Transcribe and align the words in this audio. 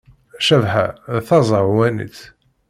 Cabḥa 0.47 0.87
d 1.13 1.17
tazehwanit. 1.27 2.17